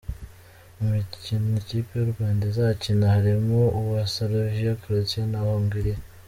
[0.77, 5.97] Mu mikino ikipe y’u Rwanda izakina harimo uwa Slovenia, Croatia na Hongiria.